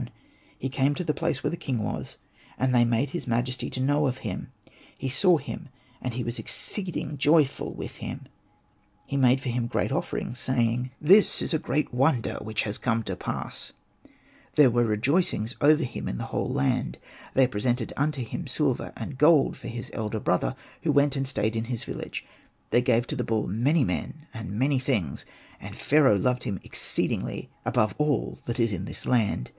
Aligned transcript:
He 0.00 0.04
ANPU 0.04 0.06
ON 0.06 0.16
THE 0.16 0.62
BULL 0.62 0.70
came 0.86 0.94
to 0.94 1.04
the 1.04 1.12
place 1.12 1.44
where 1.44 1.50
the 1.50 1.56
king 1.58 1.82
was, 1.84 2.16
and 2.56 2.74
they 2.74 2.86
made 2.86 3.10
his 3.10 3.26
majesty 3.26 3.68
to 3.68 3.80
know 3.82 4.06
of 4.06 4.16
him; 4.24 4.50
he 4.96 5.10
saw 5.10 5.36
him, 5.36 5.68
and 6.00 6.14
he 6.14 6.24
was 6.24 6.38
exceeding 6.38 7.18
joyful 7.18 7.74
with 7.74 7.98
him. 7.98 8.22
He 9.04 9.18
made 9.18 9.42
for 9.42 9.50
him 9.50 9.66
great 9.66 9.92
offerings, 9.92 10.38
saying, 10.38 10.54
Hosted 10.56 10.62
by 10.62 10.62
Google 10.62 10.80
6o 10.80 10.84
ANPU 10.84 10.84
AND 10.84 11.02
BATA'' 11.02 11.12
This 11.18 11.42
is 11.42 11.52
a 11.52 11.58
great 11.58 11.92
wonder 11.94 12.34
which 12.40 12.62
has 12.62 12.78
come 12.78 13.02
to 13.02 13.14
pass." 13.16 13.72
There 14.56 14.70
were 14.70 14.86
rejoicings 14.86 15.56
over 15.60 15.84
him 15.84 16.08
in 16.08 16.16
the 16.16 16.24
whole 16.32 16.48
land. 16.50 16.96
They 17.34 17.46
presented 17.46 17.92
unto 17.94 18.24
him 18.24 18.46
silver 18.46 18.94
and 18.96 19.18
gold 19.18 19.58
for 19.58 19.68
his 19.68 19.90
elder 19.92 20.18
brother, 20.18 20.56
who 20.82 20.92
went 20.92 21.14
and 21.14 21.28
stayed 21.28 21.54
in 21.54 21.64
his 21.64 21.84
village. 21.84 22.24
They 22.70 22.80
gave 22.80 23.06
to 23.08 23.16
the 23.16 23.22
bull 23.24 23.46
many 23.46 23.84
men 23.84 24.28
and 24.32 24.50
many 24.52 24.78
things, 24.78 25.26
and 25.60 25.76
Pharaoh 25.76 26.16
loved 26.16 26.44
him 26.44 26.58
exceedingly 26.64 27.50
above 27.66 27.94
all 27.98 28.38
that 28.46 28.58
is 28.58 28.72
in 28.72 28.86
this 28.86 29.04
land. 29.04 29.50